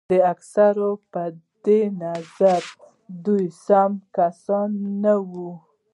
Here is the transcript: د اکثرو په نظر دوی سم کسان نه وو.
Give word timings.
د 0.09 0.11
اکثرو 0.33 0.91
په 1.11 1.23
نظر 2.03 2.61
دوی 3.25 3.45
سم 3.65 3.91
کسان 4.17 4.69
نه 5.03 5.13
وو. 5.29 5.51